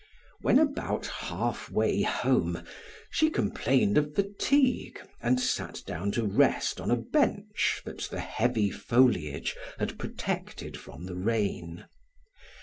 [0.39, 2.63] When about half way home,
[3.11, 8.71] she complained of fatigue and sat down to rest on a bench that the heavy
[8.71, 11.85] foliage had protected from the rain.